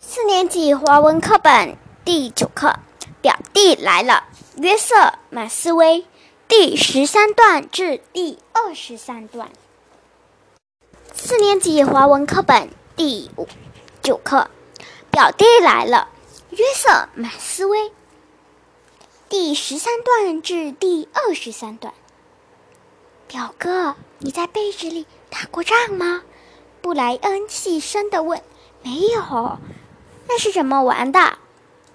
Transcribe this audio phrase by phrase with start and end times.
[0.00, 2.68] 四年级华文课本第九课
[3.20, 4.24] 《表弟来了》，
[4.62, 4.94] 约瑟·
[5.28, 6.06] 马斯威，
[6.46, 9.50] 第十三段至第二十三段。
[11.12, 13.48] 四年级华文课本第五
[14.00, 14.48] 九课
[15.10, 16.08] 《表弟来了》，
[16.56, 17.92] 约瑟·马斯威，
[19.28, 21.92] 第十三段至第二十三段。
[23.26, 26.22] 表哥，你在被子里打过仗吗？
[26.80, 28.40] 布莱恩细声地问。
[28.84, 29.58] 没有。
[30.28, 31.38] 那是怎么玩的？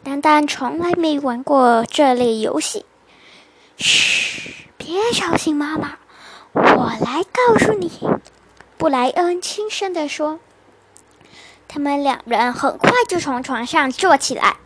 [0.04, 2.86] 丹丹从来没玩过这类游戏。
[3.78, 5.98] 嘘，别吵醒妈妈，
[6.54, 7.92] 我来告诉你。”
[8.78, 10.40] 布莱恩轻声地说。
[11.70, 14.58] 他们两人很快就从床上坐起来，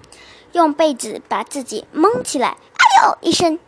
[0.51, 2.49] 用被子把自己蒙起来。
[2.49, 3.59] 哎呦一声，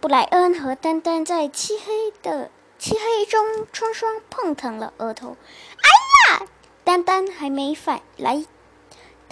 [0.00, 5.36] 布莱恩和丹丹在漆黑的漆黑中双双碰疼了额头。
[5.76, 6.46] 哎呀！
[6.82, 8.44] 丹丹还没反来。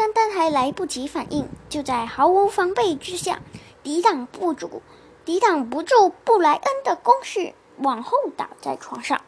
[0.02, 3.40] 丹丹还来不及反应，就在毫无防备之下，
[3.84, 4.82] 抵挡不住，
[5.24, 9.22] 抵挡不住布莱恩的攻势，往后倒在床上。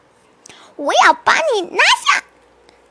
[0.75, 2.25] 我要把你拿下！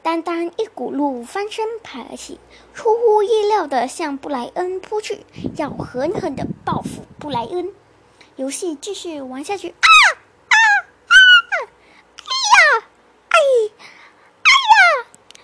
[0.03, 2.41] 丹丹一骨碌翻身爬起，
[2.73, 5.27] 出乎意料地向布莱恩扑去，
[5.57, 7.71] 要狠狠地报复布莱恩。
[8.37, 9.69] 游戏继续玩下去。
[9.69, 9.89] 啊
[10.49, 10.57] 啊
[11.07, 11.53] 啊！
[12.17, 12.33] 哎
[12.79, 12.87] 呀！
[13.29, 13.37] 哎！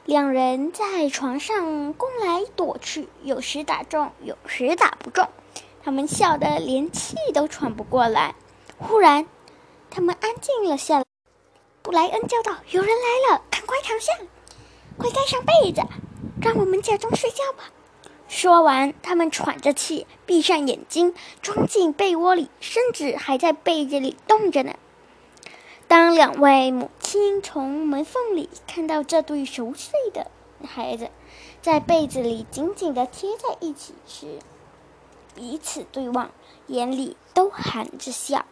[0.06, 5.28] 两人在床上攻来躲去，有时打中，有时打不中。
[5.82, 8.34] 他们笑得连气都喘不过来。
[8.78, 9.26] 忽然，
[9.90, 11.04] 他们安静了下来。
[11.82, 14.12] 布莱恩叫道：“有人来了，赶快躺下，
[14.96, 15.82] 快盖上被子，
[16.42, 17.64] 让我们假装睡觉吧。”
[18.28, 24.74] 说完，他们喘着气，闭上眼睛，钻进被窝里，身子还在被子里动着呢。
[25.88, 30.30] 当两位母亲从门缝里看到这对熟睡的
[30.64, 31.10] 孩子
[31.60, 34.38] 在被子里紧紧的贴在一起时，
[35.34, 36.30] 彼此对望，
[36.68, 38.46] 眼里都含着笑。